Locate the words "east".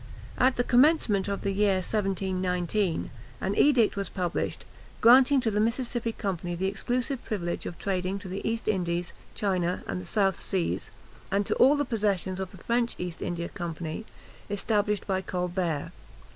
8.43-8.67, 12.97-13.21